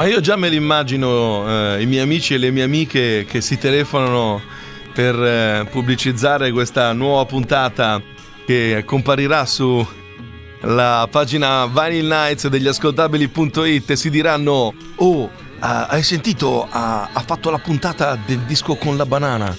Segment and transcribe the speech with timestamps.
[0.00, 3.58] Ma io già me l'immagino, eh, i miei amici e le mie amiche che si
[3.58, 4.40] telefonano
[4.94, 8.00] per eh, pubblicizzare questa nuova puntata
[8.46, 9.86] che comparirà su
[10.62, 16.66] la pagina Vinyl Nights degli ascoltabili.it e si diranno Oh, uh, hai sentito?
[16.70, 19.54] Ha, ha fatto la puntata del disco con la banana.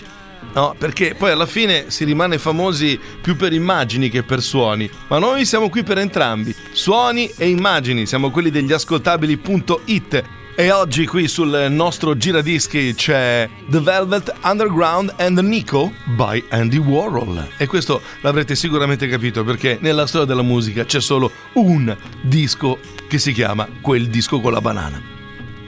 [0.54, 4.90] No, perché poi alla fine si rimane famosi più per immagini che per suoni.
[5.08, 10.24] Ma noi siamo qui per entrambi, suoni e immagini, siamo quelli degli ascoltabili.it.
[10.54, 17.48] E oggi qui sul nostro giradischi c'è The Velvet Underground and Nico by Andy Warhol.
[17.58, 23.18] E questo l'avrete sicuramente capito perché nella storia della musica c'è solo un disco che
[23.18, 25.11] si chiama Quel disco con la banana.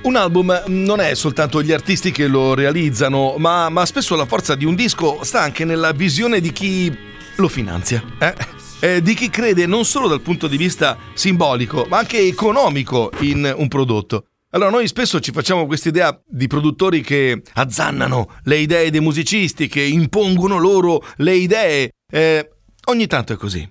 [0.04, 4.54] Un album non è soltanto gli artisti che lo realizzano, ma, ma spesso la forza
[4.54, 6.94] di un disco sta anche nella visione di chi
[7.38, 8.04] lo finanzia.
[8.20, 9.02] Eh?
[9.02, 13.70] Di chi crede non solo dal punto di vista simbolico, ma anche economico in un
[13.70, 14.26] prodotto.
[14.50, 19.70] Allora noi spesso ci facciamo questa idea di produttori che azzannano le idee dei musicisti,
[19.70, 21.92] che impongono loro le idee.
[22.12, 22.50] Eh,
[22.88, 23.66] ogni tanto è così.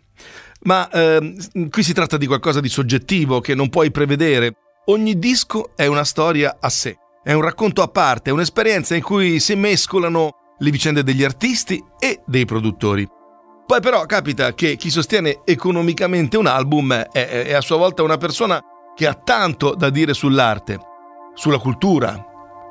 [0.62, 1.34] Ma eh,
[1.68, 4.54] qui si tratta di qualcosa di soggettivo che non puoi prevedere.
[4.86, 9.02] Ogni disco è una storia a sé, è un racconto a parte, è un'esperienza in
[9.02, 13.06] cui si mescolano le vicende degli artisti e dei produttori.
[13.64, 18.16] Poi però capita che chi sostiene economicamente un album è, è a sua volta una
[18.16, 18.60] persona
[18.96, 20.80] che ha tanto da dire sull'arte,
[21.34, 22.20] sulla cultura,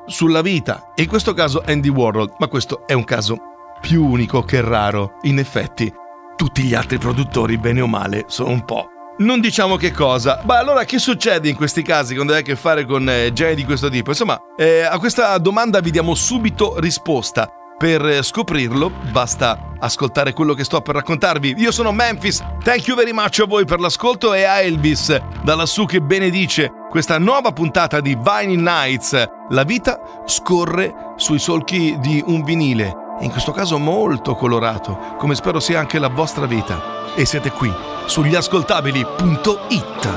[0.04, 3.38] sulla vita, e in questo caso Andy Warhol, ma questo è un caso
[3.80, 5.14] più unico che raro.
[5.22, 5.90] In effetti,
[6.36, 10.42] tutti gli altri produttori, bene o male, sono un po' non diciamo che cosa.
[10.44, 13.54] Ma allora che succede in questi casi quando hai a che fare con eh, geni
[13.54, 14.10] di questo tipo?
[14.10, 17.48] Insomma, eh, a questa domanda vi diamo subito risposta.
[17.78, 21.56] Per scoprirlo basta ascoltare quello che sto per raccontarvi.
[21.58, 25.56] Io sono Memphis, thank you very much a voi per l'ascolto e a Elvis, da
[25.56, 29.24] lassù che benedice questa nuova puntata di Vinyl Nights.
[29.48, 35.58] La vita scorre sui solchi di un vinile, in questo caso molto colorato, come spero
[35.58, 37.10] sia anche la vostra vita.
[37.16, 40.08] E siete qui sugli ascoltabili.it.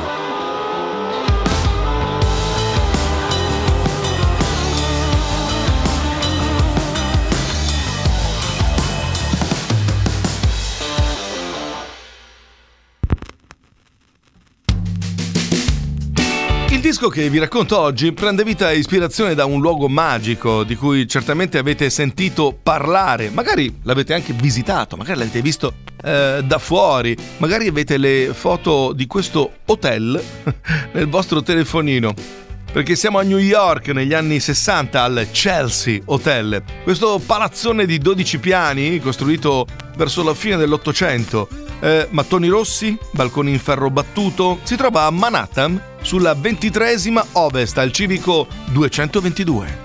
[16.69, 20.75] Il disco che vi racconto oggi prende vita e ispirazione da un luogo magico di
[20.75, 25.74] cui certamente avete sentito parlare, magari l'avete anche visitato, magari l'avete visto
[26.05, 30.21] eh, da fuori, magari avete le foto di questo hotel
[30.93, 32.13] nel vostro telefonino.
[32.71, 38.38] Perché siamo a New York negli anni 60 al Chelsea Hotel, questo palazzone di 12
[38.39, 39.65] piani costruito
[39.95, 41.47] verso la fine dell'Ottocento.
[41.79, 47.94] Eh, mattoni rossi, balconi in ferro battuto, si trova a Manhattan sulla ventitresima ovest al
[47.94, 49.83] civico 222.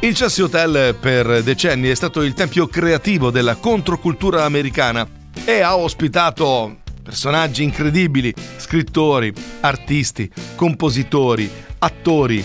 [0.00, 5.08] Il Chelsea Hotel per decenni è stato il tempio creativo della controcultura americana
[5.44, 12.44] e ha ospitato personaggi incredibili, scrittori, artisti, compositori, attori.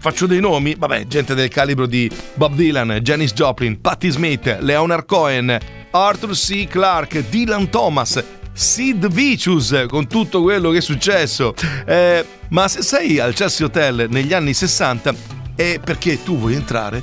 [0.00, 0.74] Faccio dei nomi?
[0.76, 5.58] Vabbè, gente del calibro di Bob Dylan, Janis Joplin, Patti Smith, Leonard Cohen,
[5.90, 6.66] Arthur C.
[6.66, 11.54] Clarke, Dylan Thomas, Sid Vicious con tutto quello che è successo.
[11.88, 15.14] Eh, ma se sei al Chelsea Hotel negli anni 60
[15.54, 17.02] è perché tu vuoi entrare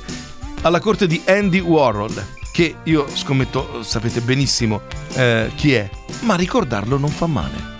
[0.62, 2.24] alla corte di Andy Warhol,
[2.56, 4.80] che io scommetto sapete benissimo
[5.12, 5.90] eh, chi è,
[6.22, 7.74] ma ricordarlo non fa male.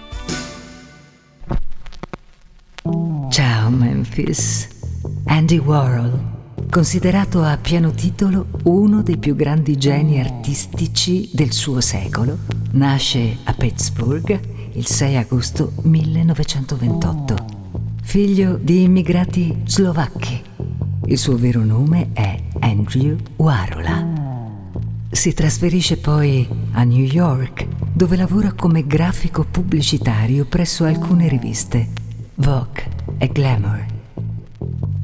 [3.31, 4.69] Ciao Memphis.
[5.25, 6.20] Andy Warhol,
[6.69, 12.40] considerato a pieno titolo uno dei più grandi geni artistici del suo secolo,
[12.72, 14.38] nasce a Pittsburgh
[14.75, 17.37] il 6 agosto 1928.
[18.02, 20.43] Figlio di immigrati slovacchi
[21.06, 24.16] il suo vero nome è Andrew Warola.
[25.17, 31.89] Si trasferisce poi a New York, dove lavora come grafico pubblicitario presso alcune riviste,
[32.35, 32.85] Vogue
[33.17, 33.87] e Glamour.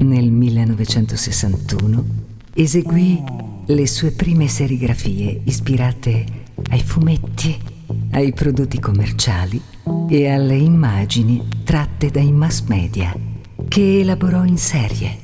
[0.00, 2.05] Nel 1961
[2.55, 3.25] eseguì
[3.67, 6.25] le sue prime serigrafie ispirate
[6.70, 7.59] ai fumetti,
[8.11, 9.61] ai prodotti commerciali
[10.09, 13.12] e alle immagini tratte dai mass media,
[13.67, 15.19] che elaborò in serie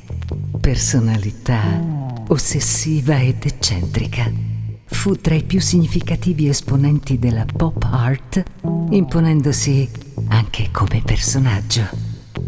[0.58, 1.96] personalità
[2.28, 4.56] Ossessiva ed eccentrica,
[4.90, 8.42] fu tra i più significativi esponenti della pop art,
[8.90, 9.88] imponendosi
[10.28, 11.86] anche come personaggio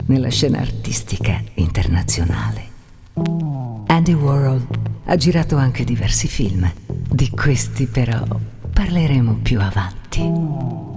[0.07, 2.69] nella scena artistica internazionale.
[3.87, 4.67] Andy Warhol
[5.05, 8.23] ha girato anche diversi film, di questi però
[8.73, 10.90] parleremo più avanti.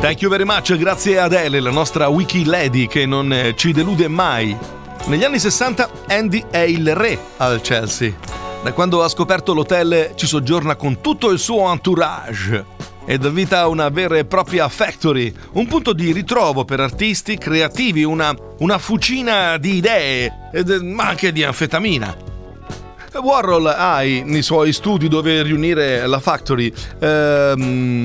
[0.00, 3.72] Thank you very much, grazie ad Ele, la nostra wiki lady che non eh, ci
[3.72, 4.56] delude mai.
[5.06, 8.14] Negli anni 60 Andy è il re al Chelsea.
[8.62, 12.64] Da quando ha scoperto l'hotel ci soggiorna con tutto il suo entourage
[13.04, 17.36] e dà vita a una vera e propria factory, un punto di ritrovo per artisti
[17.36, 20.32] creativi, una, una fucina di idee,
[20.80, 22.27] ma anche di anfetamina.
[23.18, 27.60] Warhol ha i, suoi studi dove riunire la factory, ehm,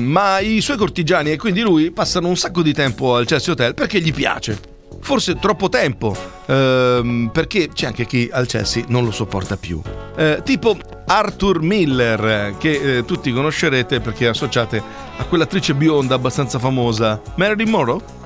[0.06, 3.74] ma i suoi cortigiani e quindi lui passano un sacco di tempo al Chelsea Hotel
[3.74, 4.72] perché gli piace.
[5.00, 6.16] Forse troppo tempo,
[6.46, 9.80] ehm, perché c'è anche chi al Chelsea non lo sopporta più.
[10.16, 10.76] Eh, tipo
[11.06, 14.82] Arthur Miller, che eh, tutti conoscerete perché associate
[15.16, 18.22] a quell'attrice bionda abbastanza famosa, Marilyn Monroe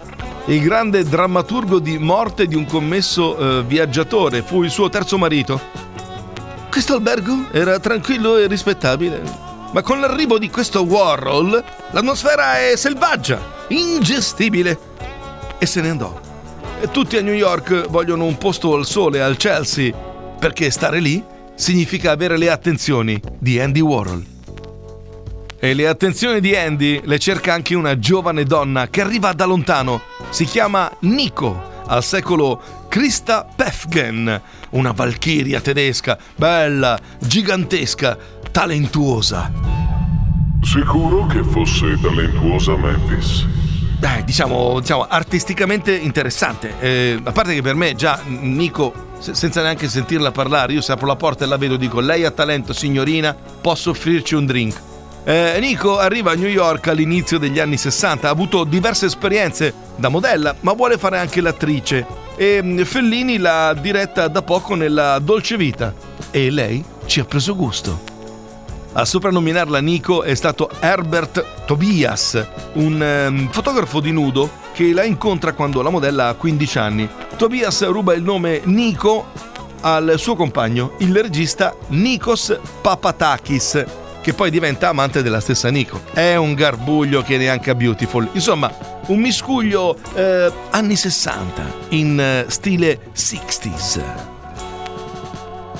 [0.49, 5.61] il grande drammaturgo di Morte di un commesso eh, viaggiatore, fu il suo terzo marito.
[6.70, 9.23] Questo albergo era tranquillo e rispettabile,
[9.73, 14.79] ma con l'arrivo di questo Warhol l'atmosfera è selvaggia, ingestibile.
[15.59, 16.20] E se ne andò.
[16.81, 19.93] E tutti a New York vogliono un posto al sole al Chelsea,
[20.38, 21.25] perché stare lì
[21.55, 24.25] significa avere le attenzioni di Andy Warhol.
[25.59, 30.00] E le attenzioni di Andy le cerca anche una giovane donna che arriva da lontano.
[30.29, 34.40] Si chiama Nico, al secolo Krista Pefgen,
[34.70, 38.17] una valchiria tedesca, bella, gigantesca,
[38.50, 39.50] talentuosa.
[40.62, 43.46] Sicuro che fosse talentuosa Memphis?
[43.99, 46.75] Beh, diciamo, diciamo artisticamente interessante.
[46.79, 50.93] Eh, a parte che per me già Nico, se, senza neanche sentirla parlare, io se
[50.93, 54.88] apro la porta e la vedo dico lei ha talento signorina, posso offrirci un drink.
[55.29, 60.09] Eh, Nico arriva a New York all'inizio degli anni 60, ha avuto diverse esperienze da
[60.09, 62.07] modella, ma vuole fare anche l'attrice.
[62.35, 65.93] E mm, Fellini l'ha diretta da poco nella Dolce Vita
[66.31, 68.01] e lei ci ha preso gusto.
[68.95, 72.43] A soprannominarla Nico è stato Herbert Tobias,
[72.77, 77.09] un um, fotografo di nudo che la incontra quando la modella ha 15 anni.
[77.37, 79.27] Tobias ruba il nome Nico
[79.83, 83.85] al suo compagno, il regista Nikos Papatakis,
[84.20, 86.00] che poi diventa amante della stessa Nico.
[86.12, 88.29] È un garbuglio che neanche a Beautiful.
[88.32, 88.73] Insomma,
[89.06, 94.37] un miscuglio eh, anni 60 in eh, stile 60s.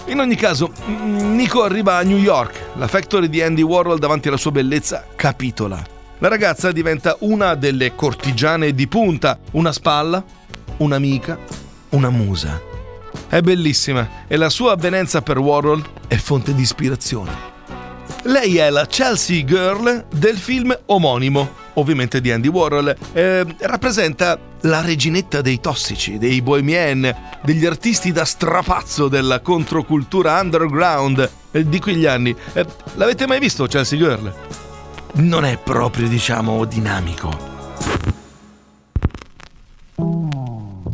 [0.07, 2.71] In ogni caso, mm, Nico arriva a New York.
[2.77, 5.97] La factory di Andy Warhol davanti alla sua bellezza capitola.
[6.21, 10.25] La ragazza diventa una delle cortigiane di punta, una spalla,
[10.79, 11.39] un'amica,
[11.91, 12.61] una musa.
[13.29, 17.58] È bellissima e la sua avvenenza per Warhol è fonte di ispirazione.
[18.25, 22.95] Lei è la Chelsea Girl del film omonimo, ovviamente di Andy Warhol.
[23.13, 31.31] Eh, rappresenta la reginetta dei tossici, dei bohemien, degli artisti da strapazzo della controcultura underground
[31.53, 32.35] eh, di quegli anni.
[32.53, 34.35] Eh, l'avete mai visto Chelsea Girl?
[35.15, 37.57] Non è proprio, diciamo, dinamico.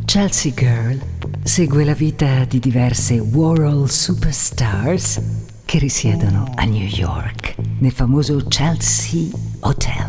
[0.05, 1.01] Chelsea Girl
[1.43, 9.27] segue la vita di diverse Warhol superstars che risiedono a New York, nel famoso Chelsea
[9.59, 10.07] Hotel.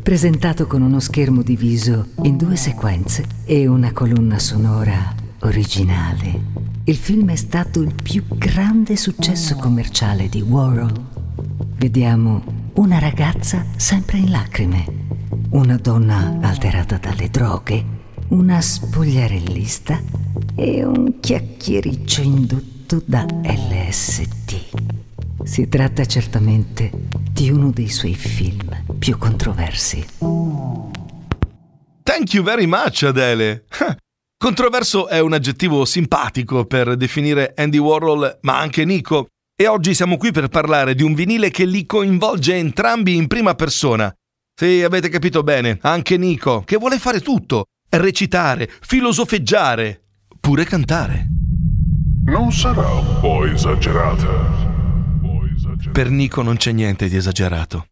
[0.00, 6.40] Presentato con uno schermo diviso in due sequenze e una colonna sonora originale,
[6.84, 10.92] il film è stato il più grande successo commerciale di Warhol.
[11.78, 14.84] Vediamo una ragazza sempre in lacrime,
[15.50, 17.84] una donna alterata dalle droghe,
[18.28, 20.00] una spogliarellista
[20.54, 25.44] e un chiacchiericcio indotto prodotto da LST.
[25.44, 26.90] Si tratta certamente
[27.30, 30.04] di uno dei suoi film più controversi.
[32.02, 33.64] Thank you very much, Adele.
[34.38, 39.26] Controverso è un aggettivo simpatico per definire Andy Warhol, ma anche Nico.
[39.54, 43.54] E oggi siamo qui per parlare di un vinile che li coinvolge entrambi in prima
[43.54, 44.14] persona.
[44.54, 50.02] Sì, avete capito bene, anche Nico, che vuole fare tutto, recitare, filosofeggiare,
[50.40, 51.45] pure cantare.
[52.26, 54.26] Non sarà un po' esagerata?
[55.92, 57.86] Per Nico non c'è niente di esagerato.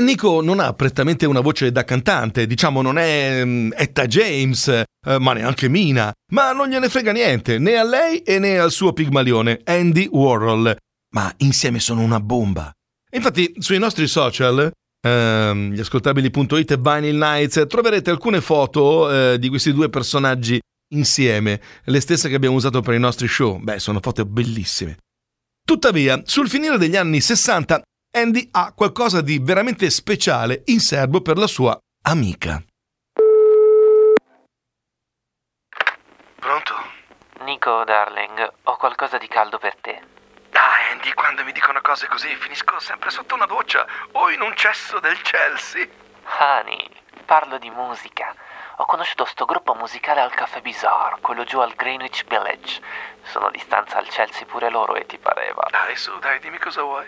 [0.00, 4.66] Nico non ha prettamente una voce da cantante, diciamo non è um, Etta James,
[5.06, 8.70] uh, ma neanche Mina, ma non gliene frega niente, né a lei e né al
[8.70, 10.76] suo pigmalione, Andy Warhol.
[11.14, 12.70] Ma insieme sono una bomba.
[13.12, 19.72] Infatti sui nostri social ehm, gli e Vinyl Nights, troverete alcune foto eh, di questi
[19.72, 20.60] due personaggi
[20.94, 23.58] insieme, le stesse che abbiamo usato per i nostri show.
[23.58, 24.96] Beh, sono foto bellissime.
[25.64, 27.82] Tuttavia, sul finire degli anni 60,
[28.16, 32.62] Andy ha qualcosa di veramente speciale in serbo per la sua amica.
[36.38, 36.74] Pronto?
[37.40, 40.00] Nico, darling, ho qualcosa di caldo per te.
[40.52, 44.54] Ah, Andy, quando mi dicono cose così finisco sempre sotto una doccia o in un
[44.54, 45.88] cesso del Chelsea.
[46.38, 46.88] Honey,
[47.24, 48.34] parlo di musica.
[48.78, 52.82] Ho conosciuto sto gruppo musicale al Café Bizarre, quello giù al Greenwich Village.
[53.22, 55.64] Sono di stanza al Chelsea pure loro e ti pareva.
[55.70, 57.06] Dai, su, dai, dimmi cosa vuoi.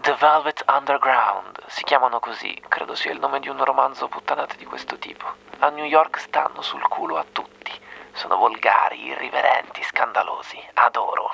[0.00, 4.64] The Velvet Underground, si chiamano così, credo sia il nome di un romanzo puttanate di
[4.64, 5.24] questo tipo.
[5.60, 7.70] A New York stanno sul culo a tutti.
[8.10, 10.60] Sono volgari, irriverenti, scandalosi.
[10.74, 11.32] Adoro.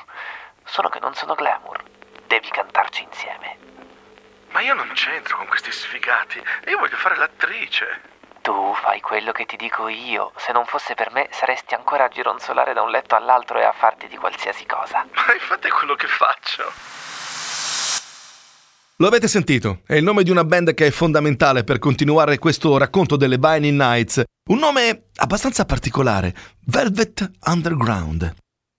[0.65, 1.83] Solo che non sono glamour.
[2.27, 3.57] Devi cantarci insieme.
[4.51, 6.45] Ma io non c'entro con questi sfigati.
[6.67, 8.15] Io voglio fare l'attrice.
[8.47, 10.31] Tu fai quello che ti dico io.
[10.37, 13.73] Se non fosse per me, saresti ancora a gironzolare da un letto all'altro e a
[13.77, 14.99] farti di qualsiasi cosa.
[14.99, 16.63] Ma infatti è quello che faccio.
[18.99, 19.81] Lo avete sentito?
[19.85, 23.75] È il nome di una band che è fondamentale per continuare questo racconto delle Vinyl
[23.75, 24.23] Nights.
[24.49, 26.33] Un nome abbastanza particolare,
[26.67, 28.33] Velvet Underground.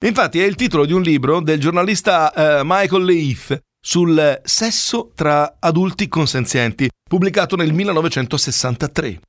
[0.06, 5.58] Infatti è il titolo di un libro del giornalista eh, Michael Leith sul sesso tra
[5.60, 9.20] adulti consenzienti, pubblicato nel 1963.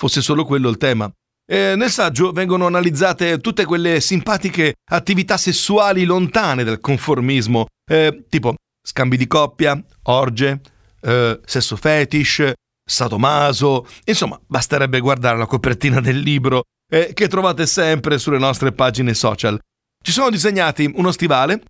[0.00, 1.10] Fosse solo quello il tema.
[1.50, 8.54] E nel saggio vengono analizzate tutte quelle simpatiche attività sessuali lontane dal conformismo, eh, tipo
[8.80, 10.60] scambi di coppia, orge,
[11.00, 12.52] eh, sesso fetish,
[12.84, 19.14] sadomaso, insomma, basterebbe guardare la copertina del libro eh, che trovate sempre sulle nostre pagine
[19.14, 19.58] social.
[20.02, 21.62] Ci sono disegnati uno stivale,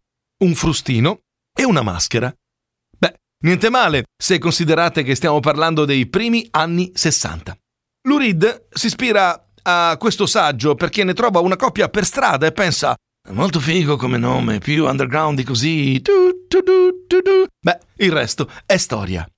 [0.45, 1.21] un frustino
[1.57, 2.33] e una maschera.
[2.99, 7.57] Beh, niente male se considerate che stiamo parlando dei primi anni 60.
[8.09, 12.95] Lurid si ispira a questo saggio perché ne trova una coppia per strada e pensa
[13.33, 16.01] molto figo come nome, più underground di così.
[16.01, 19.29] Tu, tu, tu, Beh, il resto è storia.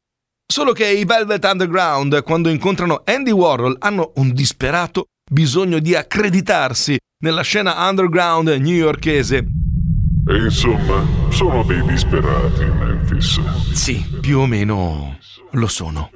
[0.47, 6.97] Solo che i Velvet Underground, quando incontrano Andy Warhol, hanno un disperato bisogno di accreditarsi
[7.25, 9.47] nella scena underground newyorkese.
[10.29, 13.41] E insomma, sono dei disperati, Memphis.
[13.73, 15.19] Sì, più o meno
[15.53, 16.11] lo sono.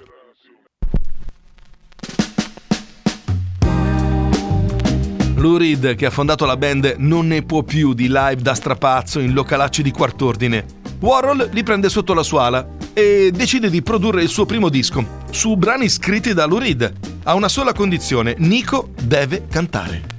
[5.44, 9.18] Lou Reed, che ha fondato la band, non ne può più di live da strapazzo
[9.18, 10.64] in localacci di quart'ordine.
[11.00, 15.04] Warhol li prende sotto la sua ala e decide di produrre il suo primo disco,
[15.30, 16.90] su brani scritti da Lou Reed.
[17.24, 20.12] Ha una sola condizione, Nico deve cantare.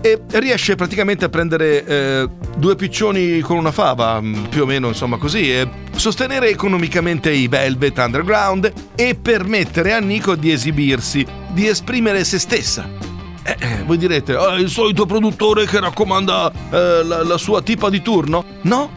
[0.00, 4.88] E riesce praticamente a prendere eh, due piccioni con una fava, mm, più o meno
[4.88, 11.66] insomma così, e sostenere economicamente i Velvet Underground e permettere a Nico di esibirsi, di
[11.66, 13.07] esprimere se stessa.
[13.48, 17.88] Eh, eh, voi direte, oh, il solito produttore che raccomanda eh, la, la sua tipa
[17.88, 18.44] di turno?
[18.62, 18.90] No,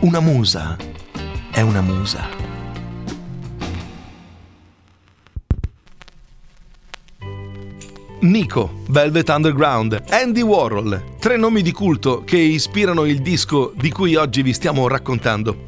[0.00, 0.74] una musa
[1.52, 2.26] è una musa.
[8.20, 14.14] Nico, Velvet Underground, Andy Warhol, tre nomi di culto che ispirano il disco di cui
[14.14, 15.66] oggi vi stiamo raccontando.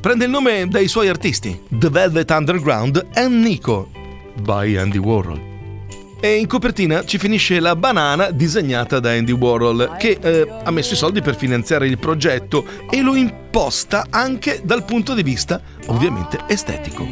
[0.00, 3.88] Prende il nome dai suoi artisti, The Velvet Underground e Nico,
[4.42, 5.53] by Andy Warhol.
[6.24, 10.94] E in copertina ci finisce la banana disegnata da Andy Warhol, che eh, ha messo
[10.94, 16.38] i soldi per finanziare il progetto e lo imposta anche dal punto di vista ovviamente
[16.46, 17.06] estetico.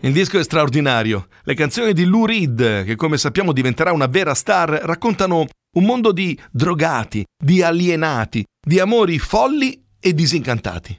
[0.00, 1.26] Il disco è straordinario.
[1.42, 5.44] Le canzoni di Lou Reed, che come sappiamo diventerà una vera star, raccontano
[5.76, 10.98] un mondo di drogati, di alienati, di amori folli e disincantati.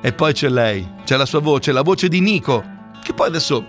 [0.00, 2.64] E poi c'è lei, c'è la sua voce, la voce di Nico,
[3.04, 3.62] che poi adesso,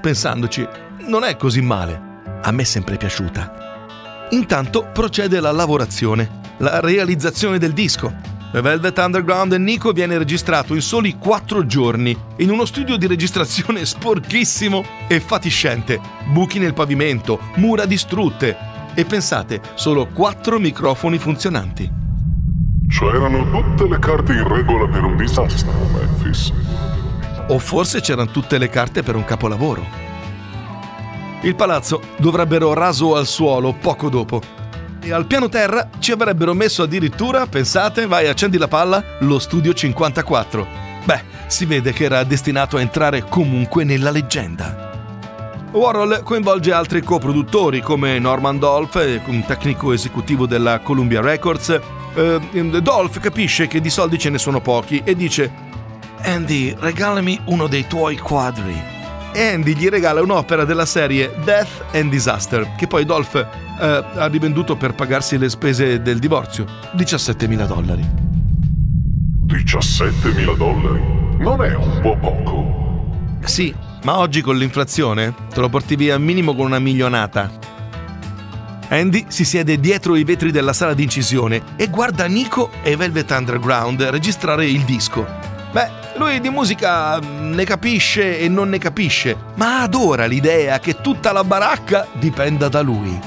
[0.00, 0.66] pensandoci,
[1.06, 2.12] non è così male.
[2.42, 4.26] A me è sempre piaciuta.
[4.30, 8.12] Intanto procede la lavorazione, la realizzazione del disco.
[8.52, 13.06] The Velvet Underground e Nico viene registrato in soli quattro giorni in uno studio di
[13.06, 18.56] registrazione sporchissimo e fatiscente, buchi nel pavimento, mura distrutte
[18.94, 21.90] e pensate, solo quattro microfoni funzionanti.
[22.88, 26.52] Cioè erano tutte le carte in regola per un disastro, Memphis.
[27.48, 30.03] O forse c'erano tutte le carte per un capolavoro.
[31.44, 34.40] Il palazzo dovrebbero raso al suolo poco dopo.
[34.98, 39.74] E al piano terra ci avrebbero messo addirittura, pensate, vai accendi la palla, lo studio
[39.74, 40.66] 54.
[41.04, 44.92] Beh, si vede che era destinato a entrare comunque nella leggenda.
[45.70, 51.78] Warhol coinvolge altri coproduttori come Norman Dolph, un tecnico esecutivo della Columbia Records.
[52.14, 55.52] Eh, Dolph capisce che di soldi ce ne sono pochi e dice
[56.22, 58.93] Andy, regalami uno dei tuoi quadri.
[59.36, 64.26] E Andy gli regala un'opera della serie Death and Disaster, che poi Dolph eh, ha
[64.26, 66.64] rivenduto per pagarsi le spese del divorzio.
[66.96, 68.08] 17.000 dollari.
[69.46, 71.02] 17.000 dollari?
[71.38, 73.42] Non è un po' poco.
[73.44, 73.74] Sì,
[74.04, 77.50] ma oggi con l'inflazione te lo porti via minimo con una milionata.
[78.88, 84.00] Andy si siede dietro i vetri della sala d'incisione e guarda Nico e Velvet Underground
[84.00, 85.26] registrare il disco.
[85.72, 91.32] Beh, lui di musica ne capisce e non ne capisce, ma adora l'idea che tutta
[91.32, 93.18] la baracca dipenda da lui.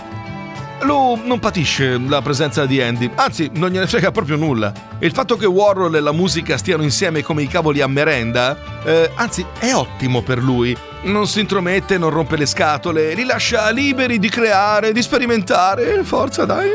[0.81, 4.71] Lui non patisce la presenza di Andy, anzi non gliene frega proprio nulla.
[4.99, 9.11] Il fatto che Warhol e la musica stiano insieme come i cavoli a merenda, eh,
[9.15, 10.77] anzi è ottimo per lui.
[11.03, 16.45] Non si intromette, non rompe le scatole, li lascia liberi di creare, di sperimentare, forza
[16.45, 16.71] dai.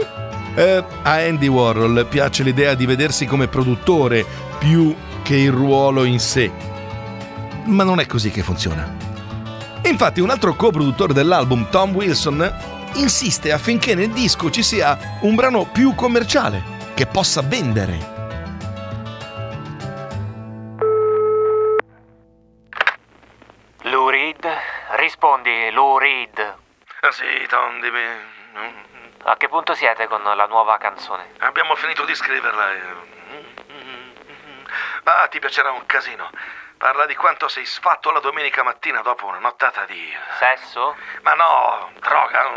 [0.55, 4.27] Eh, a Andy Warhol piace l'idea di vedersi come produttore
[4.59, 6.51] più che il ruolo in sé.
[7.65, 8.97] Ma non è così che funziona.
[9.85, 15.65] Infatti un altro co-produttore dell'album, Tom Wilson, insiste affinché nel disco ci sia un brano
[15.65, 16.63] più commerciale,
[16.95, 18.11] che possa vendere.
[23.83, 24.47] Lou Reed?
[24.97, 26.39] Rispondi, Lou Reed.
[27.01, 28.01] Ah sì, Tom, dimmi.
[29.25, 31.25] A che punto siete con la nuova canzone?
[31.39, 32.65] Abbiamo finito di scriverla.
[35.05, 36.31] Ah, ti piacerà un casino.
[36.77, 40.17] Parla di quanto sei sfatto la domenica mattina dopo una nottata di...
[40.39, 40.97] Sesso?
[41.23, 42.51] Ma no, droga.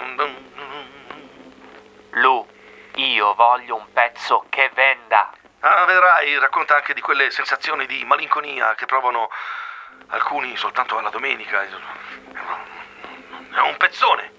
[2.11, 2.47] Lu,
[2.95, 5.31] io voglio un pezzo che venda.
[5.59, 9.29] Ah, vedrai, racconta anche di quelle sensazioni di malinconia che provano
[10.07, 11.63] alcuni soltanto alla domenica.
[11.63, 14.31] È un pezzone.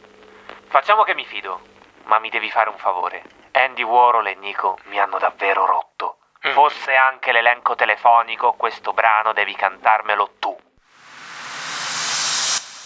[0.69, 1.61] Facciamo che mi fido,
[2.05, 3.23] ma mi devi fare un favore.
[3.53, 5.96] Andy Warhol e Nico mi hanno davvero rotto.
[6.53, 10.57] Fosse anche l'elenco telefonico, questo brano devi cantarmelo tu.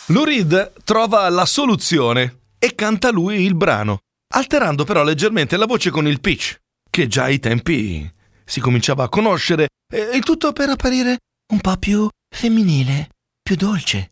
[0.07, 3.99] Lou Reed trova la soluzione e canta lui il brano,
[4.35, 6.59] alterando però leggermente la voce con il pitch,
[6.91, 8.11] che già ai tempi
[8.45, 11.19] si cominciava a conoscere, e il tutto per apparire
[11.53, 13.09] un po' più femminile,
[13.41, 14.11] più dolce.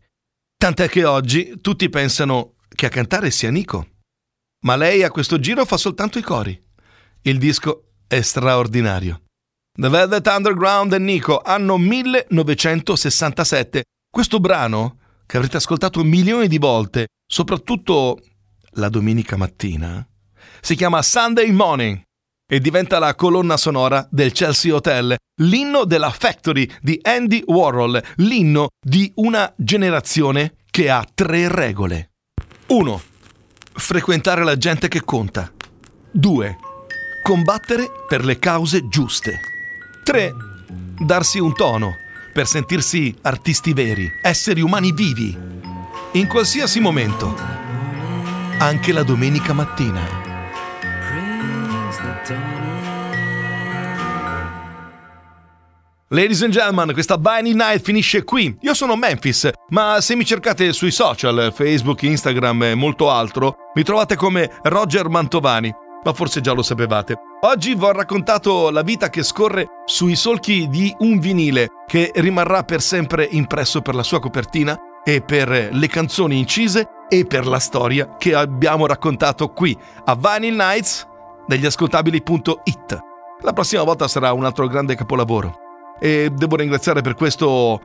[0.55, 3.87] Tant'è che oggi tutti pensano che a cantare sia Nico.
[4.65, 6.61] Ma lei a questo giro fa soltanto i cori.
[7.23, 9.23] Il disco è straordinario.
[9.79, 13.83] The Velvet Underground e Nico, anno 1967.
[14.11, 18.19] Questo brano, che avrete ascoltato milioni di volte, soprattutto
[18.71, 20.05] la domenica mattina,
[20.59, 22.01] si chiama Sunday Morning
[22.45, 28.67] e diventa la colonna sonora del Chelsea Hotel, l'inno della Factory di Andy Warhol, l'inno
[28.85, 32.09] di una generazione che ha tre regole.
[32.67, 33.01] 1.
[33.75, 35.49] Frequentare la gente che conta.
[36.11, 36.57] 2.
[37.23, 39.39] Combattere per le cause giuste.
[40.09, 40.33] 3.
[40.97, 41.93] Darsi un tono
[42.33, 45.37] per sentirsi artisti veri, esseri umani vivi,
[46.13, 47.35] in qualsiasi momento,
[48.57, 50.01] anche la domenica mattina.
[56.07, 58.57] Ladies and gentlemen, questa Vinyl Night finisce qui.
[58.61, 63.83] Io sono Memphis, ma se mi cercate sui social, Facebook, Instagram e molto altro, mi
[63.83, 65.71] trovate come Roger Mantovani
[66.03, 67.15] ma forse già lo sapevate.
[67.41, 72.63] Oggi vi ho raccontato la vita che scorre sui solchi di un vinile che rimarrà
[72.63, 77.59] per sempre impresso per la sua copertina e per le canzoni incise e per la
[77.59, 81.07] storia che abbiamo raccontato qui a Vinyl Nights
[81.47, 82.99] degli ascoltabili.it.
[83.41, 85.67] La prossima volta sarà un altro grande capolavoro.
[85.99, 87.81] E devo ringraziare per questo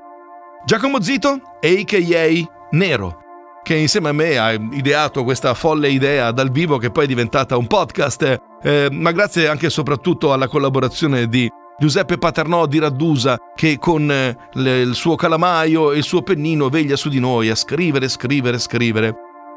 [0.64, 2.52] Giacomo Zito, a.k.a.
[2.70, 3.23] Nero,
[3.64, 7.56] che insieme a me ha ideato questa folle idea dal vivo che poi è diventata
[7.56, 13.38] un podcast, eh, ma grazie anche e soprattutto alla collaborazione di Giuseppe Paternò di Raddusa
[13.54, 17.48] che con eh, le, il suo calamaio e il suo pennino veglia su di noi
[17.48, 19.14] a scrivere, scrivere, scrivere.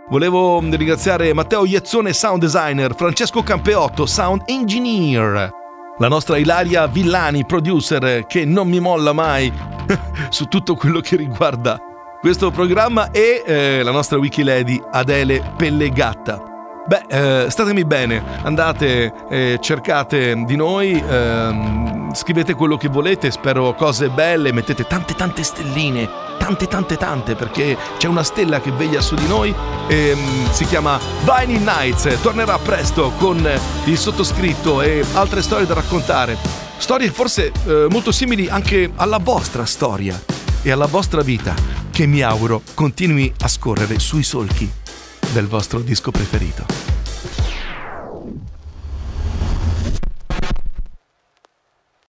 [0.10, 5.52] Volevo ringraziare Matteo Iezzone, sound designer, Francesco Campeotto, sound engineer,
[5.98, 9.52] la nostra Ilaria Villani, producer, che non mi molla mai
[10.30, 11.87] su tutto quello che riguarda
[12.20, 16.42] questo programma e eh, la nostra Wikilady Adele Pellegatta.
[16.88, 23.74] Beh, eh, statemi bene, andate, eh, cercate di noi, ehm, scrivete quello che volete, spero
[23.76, 29.02] cose belle, mettete tante tante stelline, tante tante tante, perché c'è una stella che veglia
[29.02, 29.54] su di noi,
[29.88, 33.46] ehm, si chiama Vinyl Nights, tornerà presto con
[33.86, 36.38] il sottoscritto e altre storie da raccontare.
[36.78, 40.18] Storie forse eh, molto simili anche alla vostra storia
[40.62, 41.54] e alla vostra vita,
[41.98, 44.70] che mi auguro continui a scorrere sui solchi
[45.34, 46.97] del vostro disco preferito.